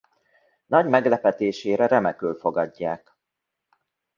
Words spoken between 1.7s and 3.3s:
remekül fogadják.